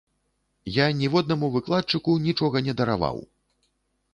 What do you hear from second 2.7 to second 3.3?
дараваў!